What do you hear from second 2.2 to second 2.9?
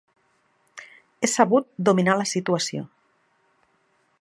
la situació.